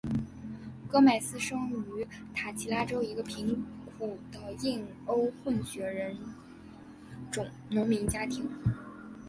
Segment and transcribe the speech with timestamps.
[0.89, 6.17] 戈麦斯生于塔奇拉州一个贫苦的印欧混血
[7.31, 8.49] 种人农民家庭。